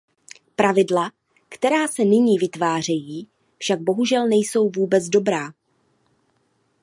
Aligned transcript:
Pravidla, 0.55 1.11
která 1.49 1.87
se 1.87 2.05
nyní 2.05 2.37
vytvářejí, 2.37 3.27
však 3.57 3.81
bohužel 3.81 4.27
nejsou 4.27 4.69
vůbec 4.75 5.05
dobrá. 5.07 5.53